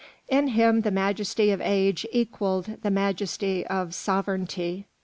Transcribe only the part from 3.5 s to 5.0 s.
of sovereignty.